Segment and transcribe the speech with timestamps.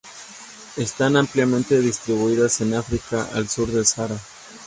[0.77, 4.19] Están ampliamente distribuidas en África al sur del Sahara.